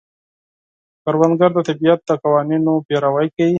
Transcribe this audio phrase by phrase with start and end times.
[1.03, 3.49] کروندګر د طبیعت د قوانینو پیروي کوي